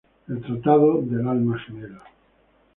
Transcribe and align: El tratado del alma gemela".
El 0.27 0.41
tratado 0.41 0.99
del 1.03 1.27
alma 1.27 1.59
gemela". 1.59 2.01